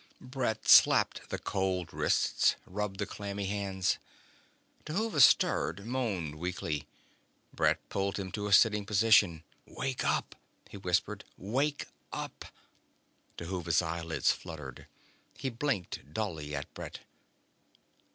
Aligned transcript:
Brett 0.19 0.67
slapped 0.67 1.29
the 1.29 1.37
cold 1.37 1.93
wrists, 1.93 2.55
rubbed 2.65 2.97
the 2.97 3.05
clammy 3.05 3.45
hands. 3.45 3.99
Dhuva 4.83 5.21
stirred, 5.21 5.85
moaned 5.85 6.39
weakly. 6.39 6.87
Brett 7.53 7.87
pulled 7.89 8.17
him 8.17 8.31
to 8.31 8.47
a 8.47 8.51
sitting 8.51 8.83
position. 8.83 9.43
"Wake 9.67 10.03
up!" 10.03 10.33
he 10.67 10.77
whispered. 10.77 11.23
"Wake 11.37 11.85
up!" 12.11 12.45
Dhuva's 13.37 13.83
eyelids 13.83 14.31
fluttered. 14.31 14.87
He 15.37 15.51
blinked 15.51 16.11
dully 16.11 16.55
at 16.55 16.73
Brett. 16.73 17.01